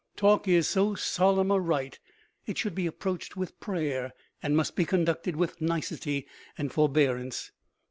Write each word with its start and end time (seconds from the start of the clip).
Talk 0.15 0.47
is 0.47 0.67
so 0.67 0.95
solemn 0.95 1.51
a 1.51 1.59
rite 1.59 1.99
it 2.47 2.57
should 2.57 2.73
be 2.73 2.87
approached 2.87 3.37
with 3.37 3.59
prayer 3.59 4.13
and 4.41 4.57
must 4.57 4.75
be 4.75 4.83
conducted 4.83 5.35
with 5.35 5.61
nicety 5.61 6.25
and 6.57 6.73
forbearance. 6.73 7.51